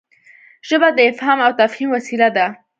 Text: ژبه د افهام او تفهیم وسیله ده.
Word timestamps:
ژبه 0.67 0.89
د 0.97 0.99
افهام 1.11 1.39
او 1.45 1.51
تفهیم 1.61 1.89
وسیله 1.95 2.29
ده. 2.35 2.47